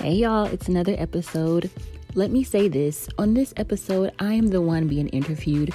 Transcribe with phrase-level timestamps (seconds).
[0.00, 1.68] Hey y'all, it's another episode.
[2.14, 5.74] Let me say this on this episode, I am the one being interviewed,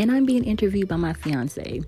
[0.00, 1.82] and I'm being interviewed by my fiance.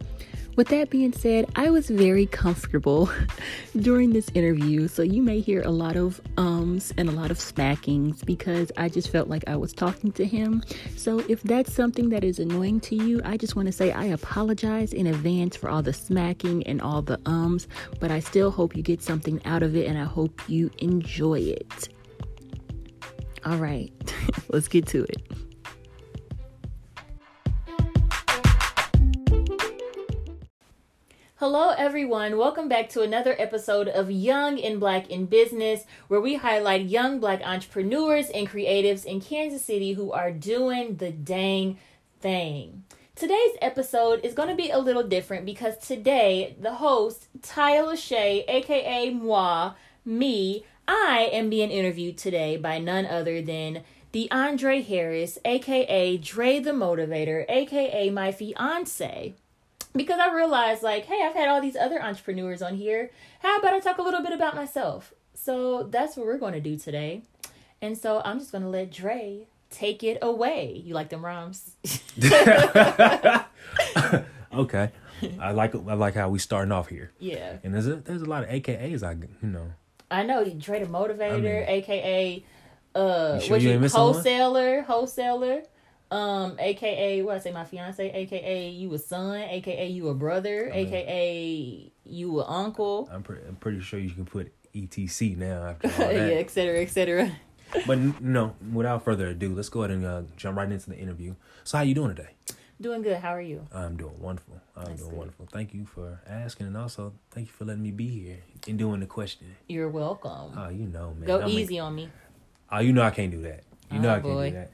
[0.61, 3.11] With that being said, I was very comfortable
[3.81, 7.39] during this interview, so you may hear a lot of ums and a lot of
[7.39, 10.63] smackings because I just felt like I was talking to him.
[10.99, 14.05] So if that's something that is annoying to you, I just want to say I
[14.05, 17.67] apologize in advance for all the smacking and all the ums,
[17.99, 21.39] but I still hope you get something out of it and I hope you enjoy
[21.39, 21.89] it.
[23.47, 23.91] All right,
[24.51, 25.23] let's get to it.
[31.41, 32.37] Hello, everyone.
[32.37, 37.19] Welcome back to another episode of Young and Black in Business, where we highlight young
[37.19, 41.79] Black entrepreneurs and creatives in Kansas City who are doing the dang
[42.21, 42.85] thing.
[43.15, 48.45] Today's episode is going to be a little different because today, the host, Tyia Lashe,
[48.47, 49.73] aka Moi,
[50.05, 56.73] me, I am being interviewed today by none other than DeAndre Harris, aka Dre the
[56.73, 59.37] Motivator, aka my fiance
[59.95, 63.11] because I realized like, hey, I've had all these other entrepreneurs on here.
[63.41, 65.13] How about I talk a little bit about myself?
[65.35, 67.23] So that's what we're going to do today.
[67.83, 70.83] And so I'm just going to let Dre take it away.
[70.85, 71.77] You like them rhymes?
[74.53, 74.91] okay.
[75.39, 77.11] I like I like how we starting off here.
[77.19, 77.57] Yeah.
[77.63, 79.73] And there's a there's a lot of AKAs I you know.
[80.11, 82.45] I know Dre the motivator, I mean, aka
[82.95, 85.63] uh you sure what you, you wholesaler, wholesaler.
[86.11, 90.71] Um, aka what I say, my fiance, aka you a son, aka you a brother,
[90.73, 93.09] I mean, aka you a uncle.
[93.13, 96.15] I'm pretty, I'm pretty sure you can put etc now after all that.
[96.15, 96.81] yeah, etc.
[96.83, 97.33] etc.
[97.87, 101.35] but no, without further ado, let's go ahead and uh, jump right into the interview.
[101.63, 102.31] So, how you doing today?
[102.81, 103.19] Doing good.
[103.19, 103.67] How are you?
[103.73, 104.59] I'm doing wonderful.
[104.75, 105.19] I'm That's doing good.
[105.19, 105.49] wonderful.
[105.53, 109.01] Thank you for asking, and also thank you for letting me be here and doing
[109.01, 110.55] the question You're welcome.
[110.57, 111.27] Oh, you know, man.
[111.27, 112.09] Go I easy on me.
[112.73, 113.65] Oh, you know I can't do that.
[113.93, 114.71] You oh, know I can't do that.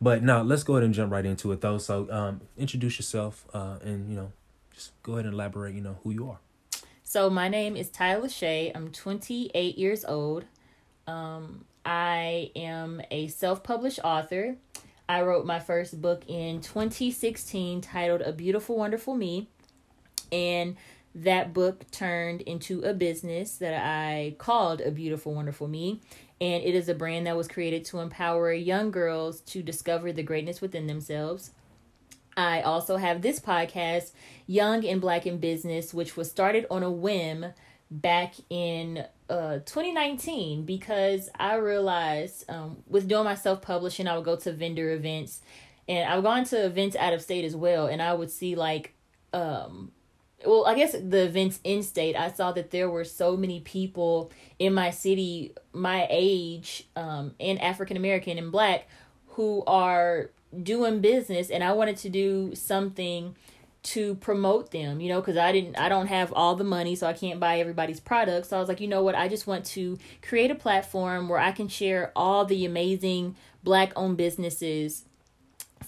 [0.00, 1.78] But now let's go ahead and jump right into it though.
[1.78, 4.32] So um, introduce yourself uh, and you know
[4.74, 5.74] just go ahead and elaborate.
[5.74, 6.38] You know who you are.
[7.02, 8.70] So my name is Tyia Lashe.
[8.74, 10.44] I'm 28 years old.
[11.06, 14.56] Um, I am a self-published author.
[15.08, 19.48] I wrote my first book in 2016 titled A Beautiful Wonderful Me.
[20.30, 20.76] And
[21.14, 26.00] that book turned into a business that I called A Beautiful Wonderful Me
[26.40, 30.22] and it is a brand that was created to empower young girls to discover the
[30.22, 31.50] greatness within themselves.
[32.36, 34.12] I also have this podcast,
[34.46, 37.46] Young and Black in Business, which was started on a whim
[37.90, 44.24] back in uh 2019 because I realized um, with doing my self publishing, I would
[44.24, 45.40] go to vendor events
[45.88, 48.94] and I've gone to events out of state as well, and I would see like
[49.32, 49.90] um
[50.46, 54.30] well, I guess the events in state, I saw that there were so many people
[54.58, 58.88] in my city, my age, um, and African American and black,
[59.30, 60.30] who are
[60.62, 63.34] doing business, and I wanted to do something
[63.84, 67.06] to promote them, you know, because I didn't, I don't have all the money, so
[67.06, 68.48] I can't buy everybody's products.
[68.48, 71.38] So I was like, you know what, I just want to create a platform where
[71.38, 75.04] I can share all the amazing black owned businesses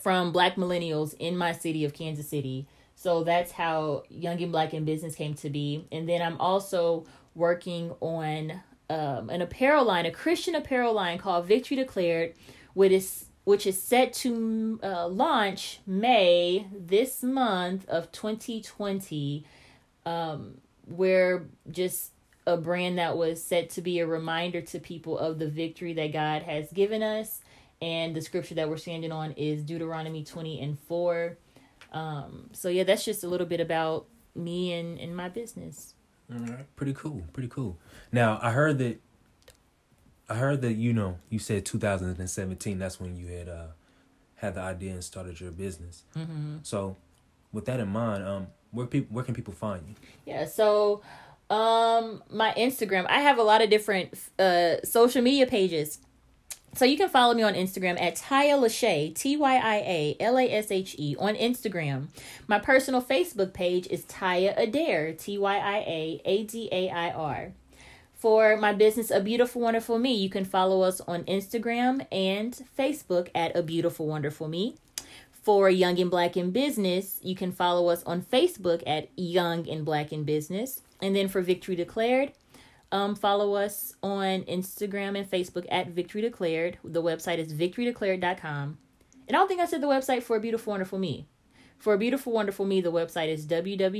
[0.00, 2.66] from black millennials in my city of Kansas City
[3.00, 5.86] so that's how Young and Black in Business came to be.
[5.90, 11.46] And then I'm also working on um, an apparel line, a Christian apparel line called
[11.46, 12.34] Victory Declared,
[12.74, 19.46] which is which is set to uh, launch May this month of 2020.
[20.04, 22.12] Um, we're just
[22.46, 26.12] a brand that was set to be a reminder to people of the victory that
[26.12, 27.40] God has given us.
[27.80, 31.38] And the scripture that we're standing on is Deuteronomy 20 and 4.
[31.92, 35.94] Um, so yeah, that's just a little bit about me and, and my business.
[36.32, 36.76] All right.
[36.76, 37.22] Pretty cool.
[37.32, 37.78] Pretty cool.
[38.12, 39.00] Now I heard that
[40.28, 43.66] I heard that, you know, you said 2017, that's when you had uh
[44.36, 46.04] had the idea and started your business.
[46.16, 46.58] Mm-hmm.
[46.62, 46.96] So
[47.52, 49.94] with that in mind, um, where people where can people find you?
[50.24, 51.02] Yeah, so
[51.50, 55.98] um my Instagram, I have a lot of different uh social media pages.
[56.74, 60.38] So you can follow me on Instagram at Tyia Lashe, T Y I A L
[60.38, 62.06] A S H E, on Instagram.
[62.46, 67.10] My personal Facebook page is Tyia Adair, T Y I A A D A I
[67.10, 67.52] R.
[68.14, 73.28] For my business, A Beautiful Wonderful Me, you can follow us on Instagram and Facebook
[73.34, 74.76] at A Beautiful Wonderful Me.
[75.42, 79.86] For Young and Black in Business, you can follow us on Facebook at Young and
[79.86, 80.82] Black in Business.
[81.00, 82.32] And then for Victory Declared,
[82.92, 86.78] um, follow us on Instagram and Facebook at Victory Declared.
[86.84, 88.78] The website is victorydeclared.com.
[89.28, 91.26] And I don't think I said the website for a beautiful, wonderful me.
[91.78, 93.92] For a beautiful, wonderful me, the website is www.abwme.com.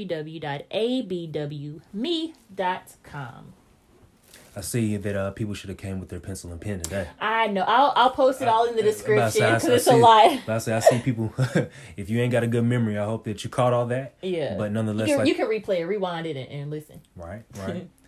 [4.57, 7.07] I see that uh, people should have came with their pencil and pen today.
[7.21, 7.63] I know.
[7.63, 10.41] I'll I'll post it all in the description because I it's see- a lot.
[10.49, 11.33] I say I see people.
[11.97, 14.17] if you ain't got a good memory, I hope that you caught all that.
[14.23, 14.57] Yeah.
[14.59, 17.01] But You nonetheless, can, like you can replay it, rewind it, and, and listen.
[17.15, 17.89] right, right.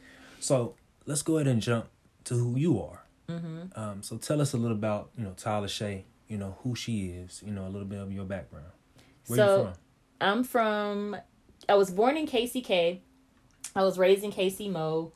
[0.43, 0.75] so
[1.07, 1.87] let's go ahead and jump
[2.25, 3.05] to who you are.
[3.29, 3.79] Mm-hmm.
[3.81, 6.05] Um, so tell us a little about you know Tyler Shay.
[6.29, 7.43] You know who she is.
[7.45, 8.67] You know a little bit of your background.
[9.29, 9.73] Where So- you from?
[10.21, 11.17] I'm from.
[11.69, 13.01] I was born in KCK.
[13.75, 15.13] I was raised in KC Mo.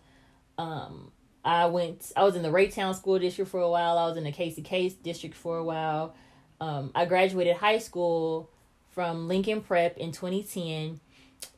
[0.58, 1.12] Um,
[1.44, 2.10] I went.
[2.16, 3.98] I was in the Raytown School District for a while.
[3.98, 6.14] I was in the KCK District for a while.
[6.60, 8.50] Um, I graduated high school
[8.90, 11.00] from Lincoln Prep in 2010,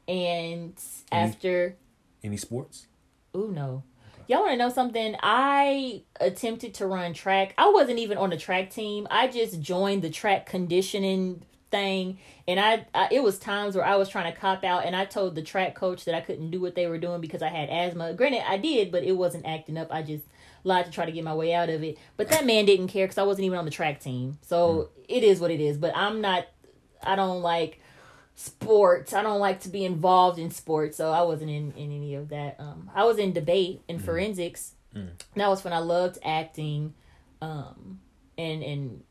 [0.08, 0.74] and
[1.12, 1.76] after.
[2.24, 2.87] Any sports?
[3.36, 3.82] Ooh no.
[4.26, 5.16] Y'all want to know something?
[5.22, 7.54] I attempted to run track.
[7.56, 9.06] I wasn't even on the track team.
[9.10, 13.96] I just joined the track conditioning thing, and I, I it was times where I
[13.96, 16.60] was trying to cop out, and I told the track coach that I couldn't do
[16.60, 18.12] what they were doing because I had asthma.
[18.12, 19.88] Granted, I did, but it wasn't acting up.
[19.90, 20.24] I just
[20.62, 21.96] lied to try to get my way out of it.
[22.18, 24.38] But that man didn't care because I wasn't even on the track team.
[24.42, 25.04] So mm.
[25.08, 25.78] it is what it is.
[25.78, 26.46] But I'm not.
[27.02, 27.80] I don't like
[28.38, 29.12] sports.
[29.12, 32.28] I don't like to be involved in sports, so I wasn't in, in any of
[32.28, 32.54] that.
[32.60, 34.74] Um, I was in debate and forensics.
[35.34, 36.94] That was when I loved acting,
[37.42, 37.98] um,
[38.38, 39.02] and and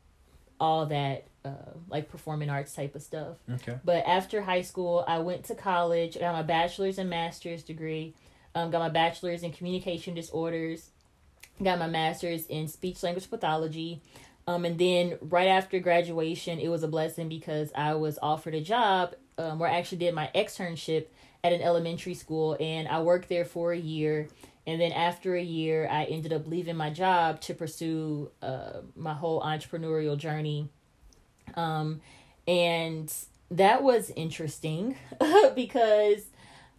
[0.58, 3.36] all that uh, like performing arts type of stuff.
[3.50, 3.78] Okay.
[3.84, 6.16] But after high school, I went to college.
[6.16, 8.14] I got my bachelor's and master's degree.
[8.54, 10.90] Um, got my bachelor's in communication disorders.
[11.62, 14.00] Got my master's in speech language pathology.
[14.48, 18.62] Um, and then right after graduation, it was a blessing because I was offered a
[18.62, 21.08] job um, where I actually did my externship
[21.44, 24.26] at an elementary school, and I worked there for a year.
[24.66, 29.12] And then after a year, I ended up leaving my job to pursue uh, my
[29.12, 30.70] whole entrepreneurial journey.
[31.54, 32.00] Um,
[32.46, 33.12] and
[33.50, 34.96] that was interesting
[35.54, 36.22] because,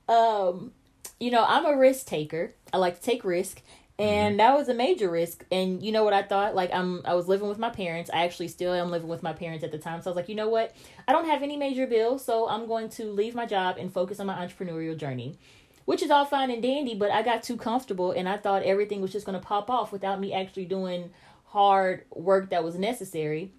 [0.07, 0.71] um,
[1.19, 2.55] you know, I'm a risk taker.
[2.73, 3.61] I like to take risk.
[3.99, 4.37] And mm-hmm.
[4.37, 5.43] that was a major risk.
[5.51, 6.55] And you know what I thought?
[6.55, 8.09] Like I'm I was living with my parents.
[8.11, 10.01] I actually still am living with my parents at the time.
[10.01, 10.73] So I was like, you know what?
[11.07, 14.19] I don't have any major bills, so I'm going to leave my job and focus
[14.21, 15.37] on my entrepreneurial journey.
[15.83, 19.01] Which is all fine and dandy, but I got too comfortable and I thought everything
[19.01, 21.09] was just gonna pop off without me actually doing
[21.45, 23.51] hard work that was necessary.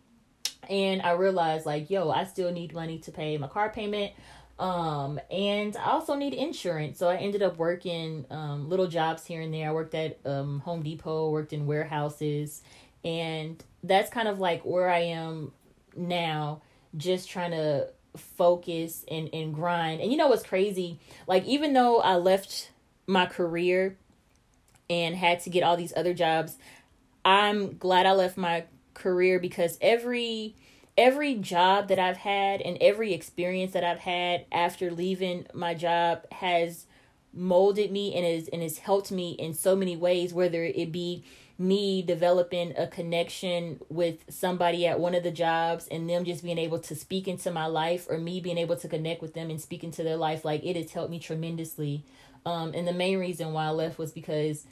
[0.70, 4.12] And I realized like, yo, I still need money to pay my car payment.
[4.60, 6.98] Um, and I also need insurance.
[6.98, 9.70] So I ended up working um, little jobs here and there.
[9.70, 12.60] I worked at um, Home Depot, worked in warehouses,
[13.02, 15.52] and that's kind of like where I am
[15.96, 16.60] now,
[16.94, 20.02] just trying to focus and, and grind.
[20.02, 21.00] And you know what's crazy?
[21.26, 22.70] Like, even though I left
[23.06, 23.96] my career
[24.90, 26.58] and had to get all these other jobs,
[27.24, 30.54] I'm glad I left my career because every
[31.00, 36.26] every job that I've had and every experience that I've had after leaving my job
[36.31, 36.85] has
[37.32, 41.25] molded me and is and has helped me in so many ways whether it be
[41.56, 46.58] me developing a connection with somebody at one of the jobs and them just being
[46.58, 49.58] able to speak into my life or me being able to connect with them and
[49.58, 52.05] speak into their life like it has helped me tremendously.
[52.44, 54.67] Um and the main reason why I left was because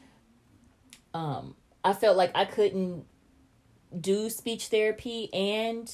[1.14, 3.06] um I felt like I couldn't
[3.98, 5.90] do speech therapy and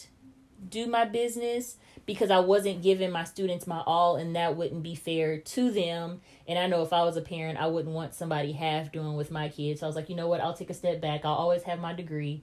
[0.68, 4.94] do my business because I wasn't giving my students my all and that wouldn't be
[4.94, 6.20] fair to them.
[6.46, 9.30] And I know if I was a parent, I wouldn't want somebody half doing with
[9.30, 9.80] my kids.
[9.80, 10.40] So I was like, you know what?
[10.40, 11.24] I'll take a step back.
[11.24, 12.42] I'll always have my degree.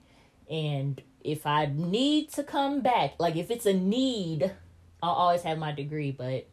[0.49, 4.51] And if I need to come back, like if it's a need,
[5.03, 6.11] I'll always have my degree.
[6.11, 6.47] But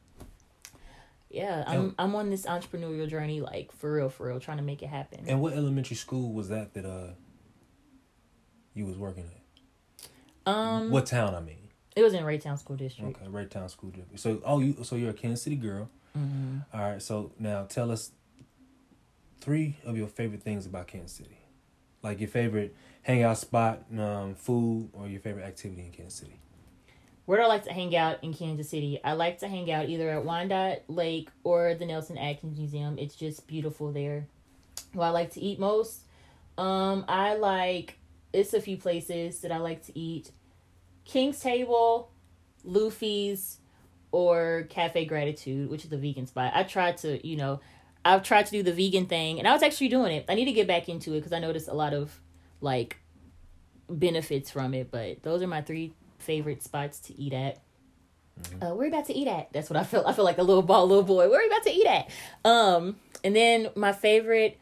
[1.30, 4.82] yeah, I'm I'm on this entrepreneurial journey, like for real, for real, trying to make
[4.82, 5.24] it happen.
[5.26, 7.12] And what elementary school was that that uh
[8.74, 9.37] you was working at?
[10.48, 11.34] Um, What town?
[11.34, 11.56] I mean.
[11.96, 13.16] it was in Raytown School District.
[13.16, 14.18] Okay, Raytown School District.
[14.20, 15.90] So, oh, you so you're a Kansas City girl.
[16.16, 16.58] Mm-hmm.
[16.72, 17.02] All right.
[17.02, 18.12] So now tell us
[19.40, 21.38] three of your favorite things about Kansas City,
[22.02, 26.38] like your favorite hangout spot, um, food, or your favorite activity in Kansas City.
[27.26, 29.00] Where do I like to hang out in Kansas City?
[29.04, 32.96] I like to hang out either at Wyandotte Lake or the Nelson Atkins Museum.
[32.98, 34.26] It's just beautiful there.
[34.94, 36.04] What I like to eat most.
[36.56, 37.98] Um, I like
[38.32, 40.30] it's a few places that I like to eat.
[41.08, 42.10] King's Table,
[42.64, 43.58] Luffy's,
[44.12, 46.52] or Cafe Gratitude, which is a vegan spot.
[46.54, 47.60] I tried to, you know,
[48.04, 50.26] I've tried to do the vegan thing, and I was actually doing it.
[50.28, 52.20] I need to get back into it because I noticed a lot of
[52.60, 52.98] like
[53.88, 54.90] benefits from it.
[54.90, 57.58] But those are my three favorite spots to eat at.
[58.62, 59.50] Uh, where are we about to eat at?
[59.52, 60.04] That's what I feel.
[60.06, 61.28] I feel like a little ball, little boy.
[61.30, 62.10] Where are we about to eat at?
[62.44, 64.58] Um, and then my favorite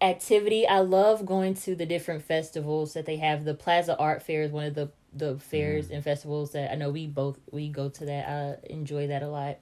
[0.00, 0.66] activity.
[0.66, 3.44] I love going to the different festivals that they have.
[3.44, 6.90] The Plaza Art Fair is one of the the fairs and festivals that I know
[6.90, 8.28] we both we go to that.
[8.28, 9.58] I enjoy that a lot.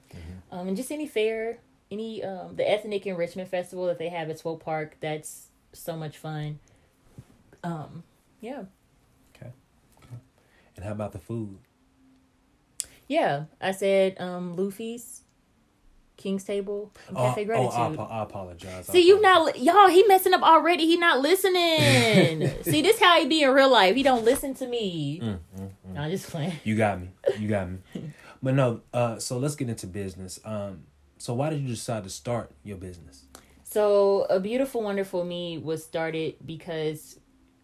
[0.51, 1.59] Um, and just any fair,
[1.91, 4.97] any um the ethnic enrichment festival that they have at Swope Park.
[4.99, 6.59] That's so much fun.
[7.63, 8.03] Um,
[8.41, 8.63] yeah.
[9.35, 9.51] Okay.
[10.03, 10.17] okay.
[10.75, 11.57] And how about the food?
[13.07, 15.22] Yeah, I said um Luffy's,
[16.23, 17.99] King's Table, and Oh, Cafe oh Gratitude.
[17.99, 18.89] I, I apologize.
[18.89, 19.61] I See, you apologize.
[19.65, 19.89] not y'all.
[19.89, 20.85] He messing up already.
[20.85, 22.49] He not listening.
[22.63, 23.95] See, this how he be in real life.
[23.95, 25.19] He don't listen to me.
[25.21, 25.99] Mm, mm, mm.
[25.99, 26.53] I'm just playing.
[26.63, 27.09] You got me.
[27.37, 27.79] You got me.
[28.41, 30.39] but no, uh, so let's get into business.
[30.45, 30.83] Um,
[31.17, 33.25] so why did you decide to start your business?
[33.65, 37.19] So, a beautiful, wonderful me was started because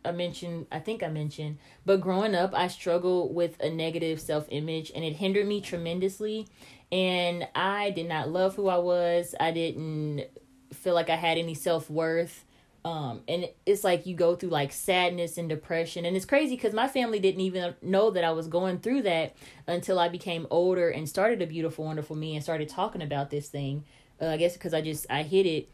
[0.09, 4.47] I mentioned, I think I mentioned, but growing up, I struggled with a negative self
[4.49, 6.47] image and it hindered me tremendously.
[6.91, 9.35] And I did not love who I was.
[9.39, 10.25] I didn't
[10.73, 12.43] feel like I had any self worth.
[12.85, 16.05] Um, and it's like you go through like sadness and depression.
[16.05, 19.35] And it's crazy because my family didn't even know that I was going through that
[19.67, 23.49] until I became older and started a beautiful, wonderful me and started talking about this
[23.49, 23.83] thing.
[24.21, 25.69] Uh, I guess because I just, I hit it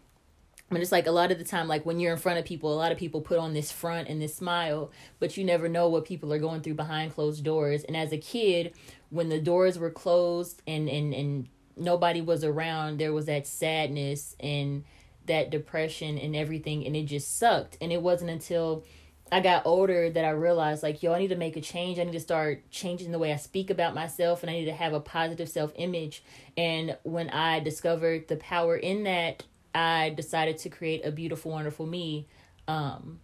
[0.69, 2.73] but it's like a lot of the time, like when you're in front of people,
[2.73, 5.87] a lot of people put on this front and this smile, but you never know
[5.89, 7.83] what people are going through behind closed doors.
[7.83, 8.73] And as a kid,
[9.09, 14.35] when the doors were closed and and and nobody was around, there was that sadness
[14.39, 14.83] and
[15.27, 17.77] that depression and everything, and it just sucked.
[17.79, 18.85] And it wasn't until
[19.31, 21.99] I got older that I realized like, yo, I need to make a change.
[21.99, 24.73] I need to start changing the way I speak about myself and I need to
[24.73, 26.23] have a positive self image.
[26.57, 29.43] And when I discovered the power in that,
[29.75, 32.27] I decided to create a beautiful, wonderful me.
[32.67, 33.19] Um,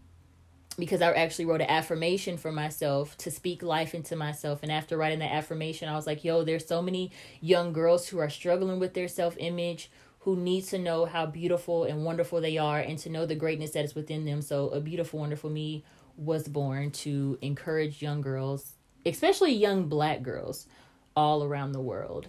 [0.77, 4.63] because I actually wrote an affirmation for myself to speak life into myself.
[4.63, 8.20] And after writing that affirmation, I was like, yo, there's so many young girls who
[8.20, 12.58] are struggling with their self image, who need to know how beautiful and wonderful they
[12.58, 14.41] are and to know the greatness that is within them.
[14.41, 15.84] So, a beautiful, wonderful me
[16.15, 18.74] was born to encourage young girls,
[19.05, 20.67] especially young black girls,
[21.15, 22.27] all around the world.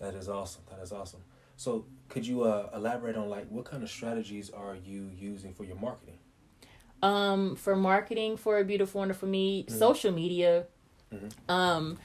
[0.00, 0.62] That is awesome.
[0.70, 1.22] That is awesome.
[1.56, 5.64] So could you uh, elaborate on like what kind of strategies are you using for
[5.64, 6.18] your marketing?
[7.02, 9.70] um for marketing for a beautiful wonderful me Mhm.
[9.70, 10.64] social media
[11.12, 11.30] Mhm.
[11.50, 11.98] um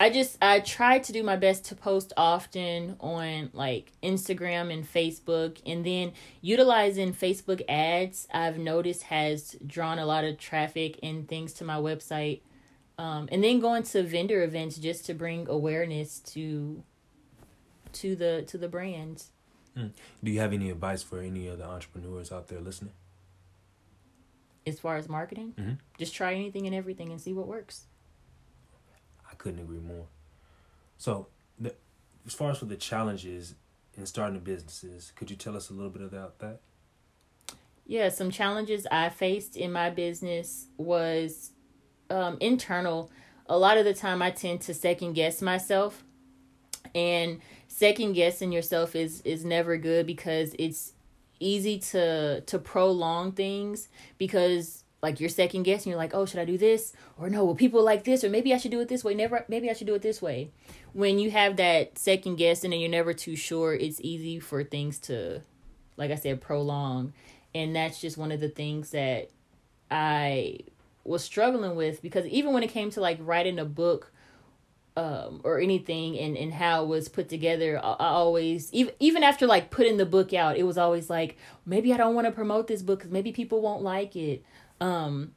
[0.00, 4.84] i just i try to do my best to post often on like instagram and
[4.90, 11.28] facebook and then utilizing facebook ads i've noticed has drawn a lot of traffic and
[11.28, 12.40] things to my website
[12.98, 16.82] um and then going to vendor events just to bring awareness to
[17.92, 19.32] to the to the brands
[19.76, 22.92] Do you have any advice for any of the entrepreneurs out there listening?
[24.68, 25.78] as far as marketing Mhm.
[25.96, 27.86] just try anything and everything and see what works
[29.30, 30.06] I couldn't agree more.
[30.98, 31.28] So,
[31.58, 31.72] the,
[32.26, 33.54] as far as for the challenges
[33.96, 36.60] in starting businesses, could you tell us a little bit about that?
[37.86, 41.52] Yeah, some challenges I faced in my business was
[42.10, 43.10] um, internal.
[43.48, 46.02] A lot of the time, I tend to second guess myself,
[46.96, 50.94] and second guessing yourself is is never good because it's
[51.38, 56.44] easy to to prolong things because like you're second guessing you're like oh should i
[56.44, 56.94] do this?
[57.18, 58.24] Or no will people like this?
[58.24, 59.14] Or maybe i should do it this way.
[59.14, 60.50] Never maybe i should do it this way.
[60.94, 64.98] When you have that second guessing and you're never too sure it's easy for things
[65.00, 65.42] to
[65.98, 67.12] like i said prolong.
[67.54, 69.28] And that's just one of the things that
[69.90, 70.58] i
[71.04, 74.12] was struggling with because even when it came to like writing a book
[74.96, 79.46] um, or anything and, and how it was put together I, always even, even after
[79.46, 81.36] like putting the book out it was always like
[81.66, 84.44] maybe i don't want to promote this book because maybe people won't like it.
[84.80, 85.32] Um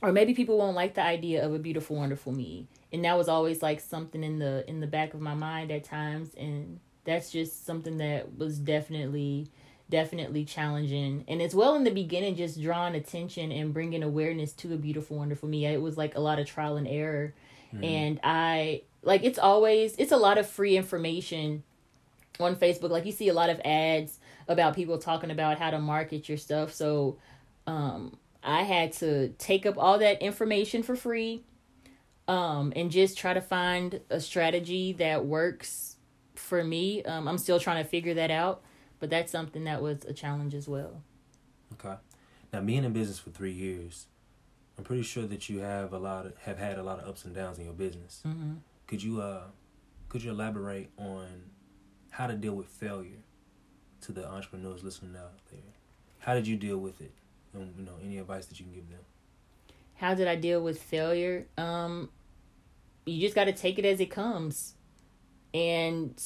[0.00, 2.66] or maybe people won't like the idea of a beautiful wonderful me.
[2.92, 5.84] And that was always like something in the in the back of my mind at
[5.84, 9.48] times and that's just something that was definitely
[9.90, 11.22] definitely challenging.
[11.28, 15.18] And as well in the beginning just drawing attention and bringing awareness to a beautiful
[15.18, 15.66] wonderful me.
[15.66, 17.34] It was like a lot of trial and error.
[17.82, 21.62] And i like it's always it's a lot of free information
[22.40, 24.18] on facebook like you see a lot of ads
[24.48, 27.16] about people talking about how to market your stuff so
[27.66, 31.42] um i had to take up all that information for free
[32.28, 35.96] um and just try to find a strategy that works
[36.34, 38.62] for me um i'm still trying to figure that out
[38.98, 41.02] but that's something that was a challenge as well
[41.74, 41.94] Okay.
[42.52, 44.06] Now, being in business for three years,
[44.76, 47.24] I'm pretty sure that you have a lot of, have had a lot of ups
[47.24, 48.22] and downs in your business.
[48.26, 48.54] mm-hmm.
[48.92, 49.44] Could you uh
[50.10, 51.44] could you elaborate on
[52.10, 53.24] how to deal with failure
[54.02, 55.72] to the entrepreneurs listening out there?
[56.18, 57.14] How did you deal with it?
[57.54, 59.00] And you know, any advice that you can give them?
[59.94, 61.46] how did I deal with failure?
[61.56, 62.10] Um,
[63.06, 64.74] you just got to take it as it comes,
[65.54, 66.22] and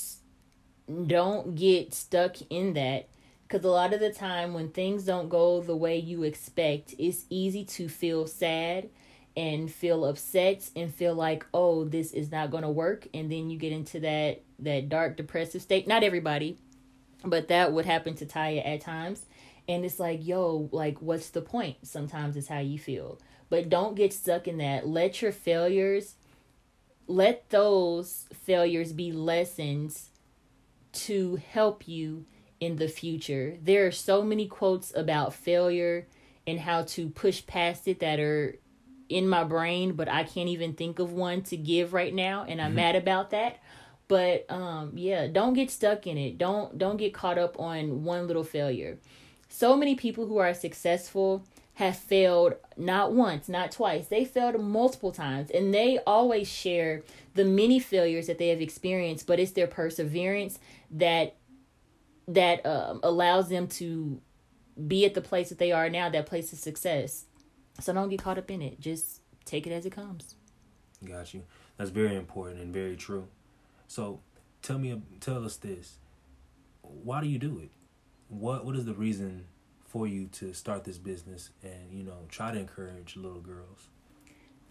[1.06, 3.08] don't get stuck in that.
[3.42, 7.26] Because a lot of the time, when things don't go the way you expect, it's
[7.30, 8.88] easy to feel sad
[9.36, 13.50] and feel upset and feel like, oh, this is not going to work, and then
[13.50, 15.86] you get into that that dark depressive state.
[15.86, 16.56] Not everybody,
[17.24, 19.26] but that would happen to Tyia at times.
[19.68, 21.76] And it's like, yo, like, what's the point?
[21.82, 23.20] Sometimes it's how you feel.
[23.50, 24.86] But don't get stuck in that.
[24.86, 26.14] Let your failures,
[27.06, 30.10] let those failures be lessons
[30.92, 32.26] to help you
[32.60, 33.58] in the future.
[33.60, 36.06] There are so many quotes about failure
[36.46, 38.56] and how to push past it that are
[39.08, 42.60] in my brain, but I can't even think of one to give right now, and
[42.60, 42.76] I'm mm-hmm.
[42.76, 43.58] mad about that.
[44.08, 46.38] But um, yeah, don't get stuck in it.
[46.38, 48.98] Don't don't get caught up on one little failure.
[49.48, 51.44] So many people who are successful
[51.74, 54.06] have failed not once, not twice.
[54.06, 57.02] They failed multiple times, and they always share
[57.34, 59.26] the many failures that they have experienced.
[59.26, 60.58] But it's their perseverance
[60.90, 61.36] that
[62.28, 64.20] that um, allows them to
[64.86, 67.24] be at the place that they are now, that place of success.
[67.80, 68.80] So don't get caught up in it.
[68.80, 70.34] Just take it as it comes.
[71.04, 71.42] Got you.
[71.76, 73.28] That's very important and very true.
[73.86, 74.20] So
[74.62, 75.96] tell me, tell us this.
[76.82, 77.70] Why do you do it?
[78.28, 79.46] What What is the reason
[79.84, 83.88] for you to start this business and you know try to encourage little girls?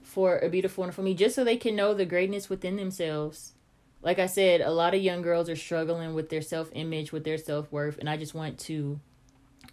[0.01, 3.53] For a beautiful wonderful me, just so they can know the greatness within themselves.
[4.01, 7.23] Like I said, a lot of young girls are struggling with their self image, with
[7.23, 8.99] their self worth, and I just want to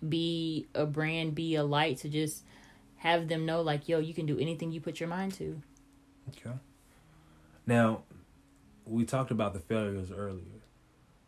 [0.06, 2.44] be a brand, be a light to just
[3.02, 5.60] have them know like, yo, you can do anything you put your mind to.
[6.28, 6.56] Okay.
[7.66, 8.02] Now,
[8.86, 10.62] we talked about the failures earlier.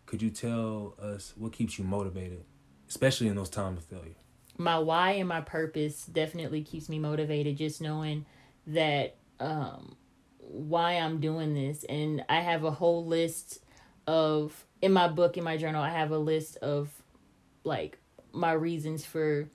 [0.07, 2.45] Could you tell us what keeps you motivated,
[2.89, 4.15] especially in those times of failure?
[4.57, 7.57] My why and my purpose definitely keeps me motivated.
[7.57, 8.25] Just knowing
[8.69, 9.97] that um,
[10.39, 13.59] why I'm doing this, and I have a whole list
[14.07, 15.83] of in my book in my journal.
[15.83, 16.89] I have a list of
[17.65, 17.99] like
[18.33, 19.49] my reasons for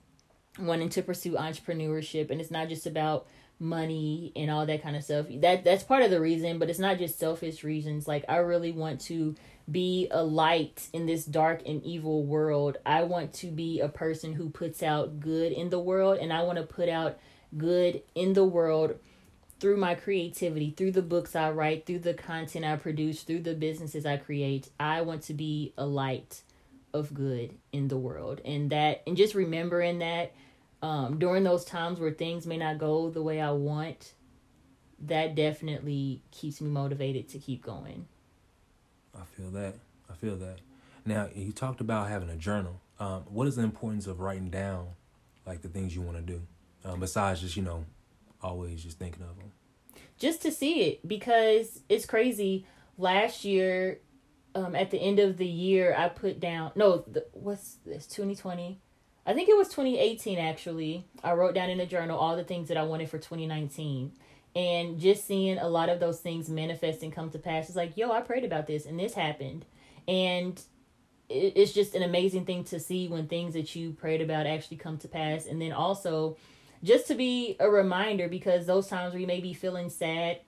[0.60, 3.26] wanting to pursue entrepreneurship, and it's not just about
[3.60, 5.26] money and all that kind of stuff.
[5.30, 8.08] That that's part of the reason, but it's not just selfish reasons.
[8.08, 9.36] Like I really want to
[9.70, 12.78] be a light in this dark and evil world.
[12.84, 16.42] I want to be a person who puts out good in the world and I
[16.42, 17.18] want to put out
[17.56, 18.98] good in the world
[19.60, 23.54] through my creativity, through the books I write, through the content I produce, through the
[23.54, 24.70] businesses I create.
[24.80, 26.42] I want to be a light
[26.94, 28.40] of good in the world.
[28.44, 30.32] And that and just remembering that
[30.82, 34.14] um, during those times where things may not go the way I want,
[35.00, 38.06] that definitely keeps me motivated to keep going.
[39.14, 39.74] I feel that.
[40.10, 40.58] I feel that.
[41.04, 42.80] Now, you talked about having a journal.
[42.98, 44.88] Um, what is the importance of writing down,
[45.46, 46.42] like the things you want to do,
[46.84, 47.86] um, besides just you know,
[48.42, 49.52] always just thinking of them?
[50.18, 52.66] Just to see it because it's crazy.
[52.98, 54.00] Last year,
[54.54, 58.06] um, at the end of the year, I put down no, the, what's this?
[58.06, 58.80] Twenty twenty.
[59.26, 61.04] I think it was 2018 actually.
[61.22, 64.12] I wrote down in a journal all the things that I wanted for 2019.
[64.56, 67.96] And just seeing a lot of those things manifest and come to pass is like,
[67.96, 69.64] yo, I prayed about this and this happened.
[70.08, 70.60] And
[71.28, 74.98] it's just an amazing thing to see when things that you prayed about actually come
[74.98, 75.46] to pass.
[75.46, 76.36] And then also,
[76.82, 80.40] just to be a reminder because those times where you may be feeling sad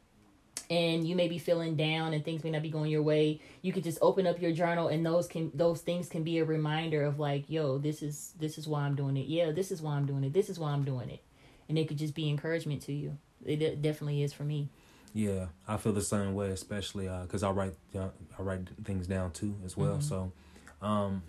[0.73, 3.73] and you may be feeling down and things may not be going your way you
[3.75, 7.05] could just open up your journal and those can those things can be a reminder
[7.05, 9.27] of like yo this is this is why i'm doing it.
[9.27, 10.33] Yeah this is why i'm doing it.
[10.33, 11.23] This is why i'm doing it.
[11.69, 13.19] And it could just be encouragement to you.
[13.45, 14.71] It definitely is for me.
[15.13, 19.33] Yeah i feel the same way especially because uh, i write i write things down
[19.33, 19.99] too as well.
[19.99, 20.01] Mm-hmm.
[20.01, 20.33] so
[20.81, 21.23] um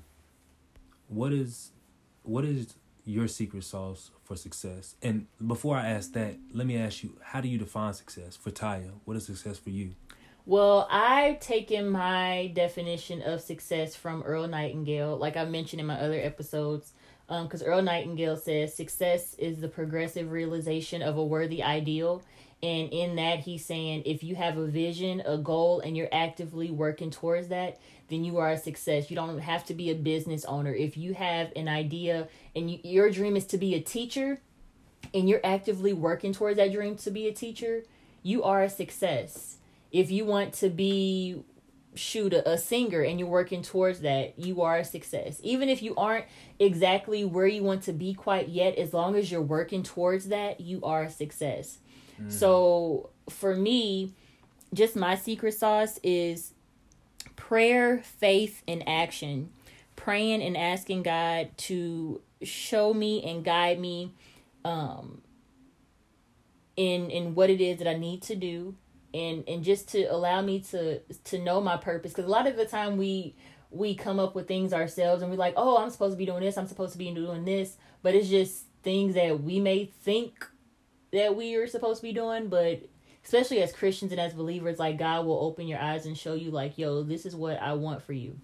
[1.09, 1.71] what is
[2.23, 4.95] what is your secret sauce for success?
[5.01, 8.51] And before I ask that, let me ask you, how do you define success for
[8.51, 8.91] Tyia?
[9.05, 9.95] What is success for you?
[10.45, 15.99] Well, I've taken my definition of success from Earl Nightingale, like I mentioned in my
[15.99, 16.91] other episodes.
[17.27, 22.21] Because um, Earl Nightingale says success is the progressive realization of a worthy ideal.
[22.61, 26.71] And in that, he's saying if you have a vision, a goal, and you're actively
[26.71, 29.09] working towards that, then you are a success.
[29.09, 30.73] You don't have to be a business owner.
[30.73, 34.39] If you have an idea and you, your dream is to be a teacher
[35.13, 37.83] and you're actively working towards that dream to be a teacher,
[38.21, 39.57] you are a success.
[39.91, 41.43] If you want to be
[41.95, 45.39] shoot a, a singer and you're working towards that, you are a success.
[45.43, 46.25] Even if you aren't
[46.59, 50.59] exactly where you want to be quite yet, as long as you're working towards that,
[50.59, 51.79] you are a success.
[52.21, 52.31] Mm.
[52.31, 54.13] So for me,
[54.73, 56.53] just my secret sauce is
[57.35, 59.51] prayer, faith, and action.
[59.95, 64.13] Praying and asking God to show me and guide me
[64.65, 65.21] um,
[66.75, 68.75] in in what it is that I need to do
[69.13, 72.11] and and just to allow me to to know my purpose.
[72.11, 73.35] Because a lot of the time we
[73.69, 76.41] we come up with things ourselves and we're like oh i'm supposed to be doing
[76.41, 76.57] this.
[76.57, 77.77] I'm supposed to be doing this.
[78.01, 80.47] But it's just things that we may think
[81.11, 82.49] that we are supposed to be doing.
[82.49, 82.83] But
[83.23, 86.51] especially as Christians and as believers, like God will open your eyes and show you,
[86.51, 88.37] like, yo, this is what I want for you.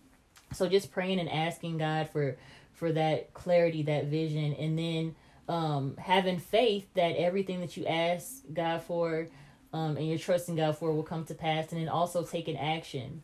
[0.54, 2.38] So just praying and asking God for
[2.80, 5.15] for that clarity, that vision, and then
[5.50, 9.28] um, having faith that everything that you ask God for
[9.74, 13.22] um, and you're trusting God for will come to pass, and then also taking action.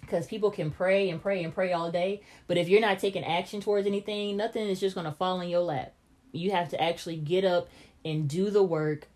[0.00, 3.24] Because people can pray and pray and pray all day, but if you're not taking
[3.24, 5.94] action towards anything, nothing is just going to fall in your lap.
[6.32, 7.68] You have to actually get up
[8.04, 9.08] and do the work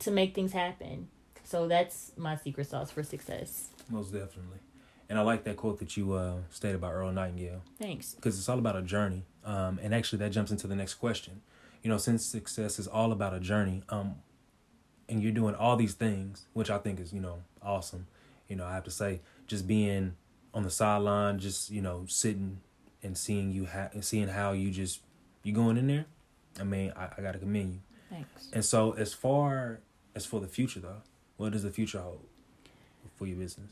[0.00, 1.08] to make things happen.
[1.44, 3.68] So that's my secret sauce for success.
[3.90, 4.58] Most definitely.
[5.08, 7.62] And I like that quote that you uh, stated about Earl Nightingale.
[7.78, 8.14] Thanks.
[8.14, 9.24] Because it's all about a journey.
[9.44, 11.42] Um, and actually, that jumps into the next question.
[11.82, 14.16] You know, since success is all about a journey, um,
[15.08, 18.06] and you're doing all these things, which I think is, you know, awesome.
[18.48, 20.16] You know, I have to say, just being
[20.54, 22.60] on the sideline, just, you know, sitting
[23.02, 25.00] and seeing you, ha- and seeing how you just,
[25.42, 26.06] you going in there.
[26.58, 27.80] I mean, I, I got to commend you.
[28.08, 28.48] Thanks.
[28.52, 29.80] And so, as far
[30.14, 31.02] as for the future, though,
[31.36, 32.20] what does the future hold
[33.16, 33.70] for your business?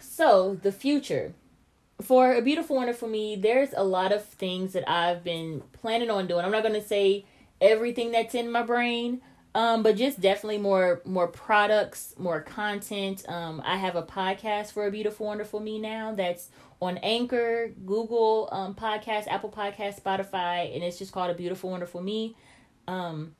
[0.00, 1.34] So the future.
[2.00, 6.26] For a beautiful wonderful me, there's a lot of things that I've been planning on
[6.28, 6.44] doing.
[6.44, 7.24] I'm not gonna say
[7.60, 9.20] everything that's in my brain,
[9.54, 13.24] um, but just definitely more more products, more content.
[13.28, 18.48] Um, I have a podcast for a beautiful wonderful me now that's on Anchor, Google
[18.52, 22.36] um, Podcast, Apple Podcast, Spotify, and it's just called a beautiful wonderful me.
[22.86, 23.34] Um,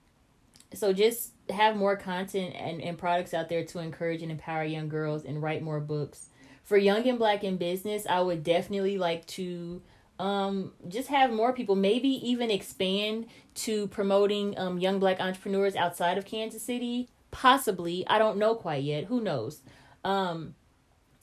[0.74, 4.88] so just have more content and, and products out there to encourage and empower young
[4.88, 6.28] girls and write more books.
[6.64, 9.80] For young and black in business i would definitely like to
[10.18, 16.18] um, just have more people maybe even expand to promoting um, young black entrepreneurs outside
[16.18, 17.08] of kansas city.
[17.30, 18.06] Possibly.
[18.08, 19.04] I don't know quite yet.
[19.04, 19.60] Who knows?
[20.04, 20.54] Um,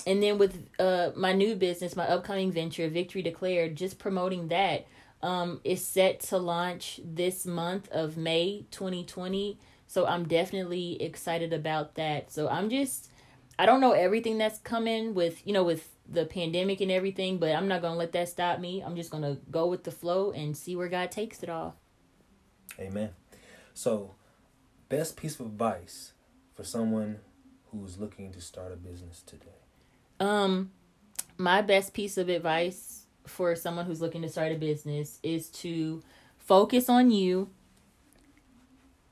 [0.05, 4.85] and then with uh, my new business my upcoming venture victory declared just promoting that
[5.21, 9.57] um, is set to launch this month of May 2020.
[9.87, 12.31] So I'm definitely excited about that.
[12.31, 13.09] So I'm just,
[13.57, 17.55] I don't know everything that's coming with, you know, with the pandemic and everything, but
[17.55, 18.81] I'm not going to let that stop me.
[18.81, 21.75] I'm just going to go with the flow and see where God takes it all.
[22.79, 23.09] Amen.
[23.73, 24.15] So,
[24.89, 26.13] best piece of advice
[26.53, 27.19] for someone
[27.71, 29.47] who's looking to start a business today?
[30.19, 30.71] Um,
[31.37, 36.01] my best piece of advice for someone who's looking to start a business is to
[36.37, 37.49] focus on you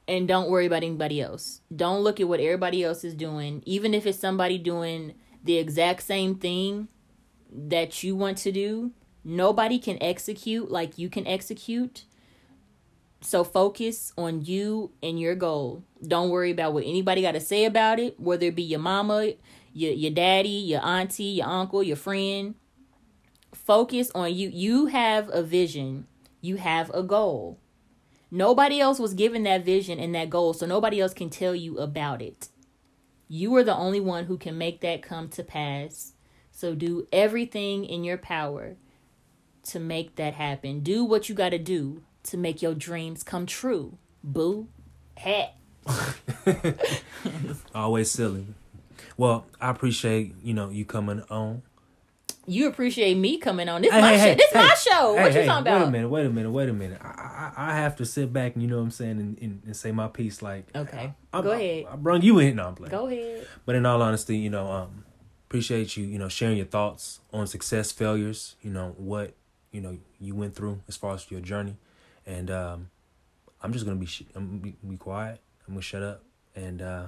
[0.07, 1.61] and don't worry about anybody else.
[1.73, 6.03] Don't look at what everybody else is doing, even if it's somebody doing the exact
[6.03, 6.87] same thing
[7.51, 8.91] that you want to do.
[9.23, 12.05] Nobody can execute like you can execute.
[13.21, 15.83] So focus on you and your goal.
[16.05, 19.33] Don't worry about what anybody got to say about it, whether it be your mama,
[19.73, 22.55] your your daddy, your auntie, your uncle, your friend
[23.53, 24.49] focus on you.
[24.49, 26.07] You have a vision,
[26.41, 27.59] you have a goal.
[28.29, 31.77] Nobody else was given that vision and that goal, so nobody else can tell you
[31.77, 32.49] about it.
[33.27, 36.13] You are the only one who can make that come to pass.
[36.51, 38.75] So do everything in your power
[39.63, 40.81] to make that happen.
[40.81, 43.97] Do what you got to do to make your dreams come true.
[44.23, 44.67] Boo.
[45.17, 45.55] Hat.
[47.75, 48.47] Always silly.
[49.17, 51.61] Well, I appreciate, you know, you coming on
[52.45, 53.81] you appreciate me coming on.
[53.81, 54.35] This hey, my hey, show.
[54.35, 55.13] This hey, my show.
[55.13, 55.79] what you talking about?
[55.79, 56.09] Wait a minute.
[56.09, 56.51] Wait a minute.
[56.51, 57.01] Wait a minute.
[57.01, 59.61] I I, I have to sit back and you know what I'm saying and, and,
[59.65, 60.41] and say my piece.
[60.41, 61.85] Like okay, I, go I, ahead.
[61.89, 62.57] I, I brung you in.
[62.57, 62.91] No, I'm playing.
[62.91, 63.47] Go ahead.
[63.65, 65.05] But in all honesty, you know, um,
[65.47, 66.05] appreciate you.
[66.05, 68.55] You know, sharing your thoughts on success, failures.
[68.61, 69.33] You know what
[69.71, 71.77] you know you went through as far as your journey,
[72.25, 72.89] and um,
[73.61, 75.39] I'm just gonna be sh- I'm gonna be, be quiet.
[75.67, 76.23] I'm gonna shut up
[76.55, 77.05] and uh,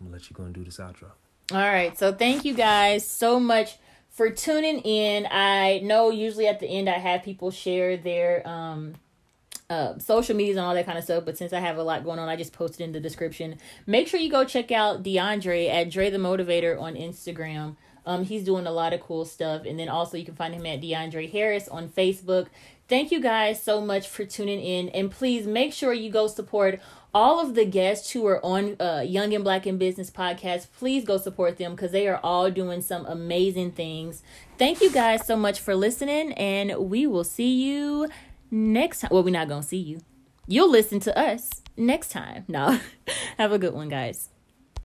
[0.00, 1.10] I'm gonna let you go and do this outro.
[1.52, 1.96] All right.
[1.96, 3.78] So thank you guys so much
[4.16, 5.28] for tuning in.
[5.30, 8.94] I know usually at the end I have people share their um
[9.68, 11.24] uh, social medias and all that kind of stuff.
[11.24, 13.58] But since I have a lot going on, I just posted in the description.
[13.86, 17.76] Make sure you go check out DeAndre at Dre the Motivator on Instagram.
[18.04, 19.64] Um, he's doing a lot of cool stuff.
[19.66, 22.46] And then also you can find him at DeAndre Harris on Facebook.
[22.88, 24.88] Thank you guys so much for tuning in.
[24.90, 26.80] And please make sure you go support
[27.16, 31.02] all of the guests who are on uh, Young and Black in Business podcast, please
[31.02, 34.22] go support them because they are all doing some amazing things.
[34.58, 38.06] Thank you guys so much for listening, and we will see you
[38.50, 39.08] next time.
[39.10, 40.00] Well, we're not going to see you.
[40.46, 42.44] You'll listen to us next time.
[42.48, 42.80] No,
[43.38, 44.28] have a good one, guys.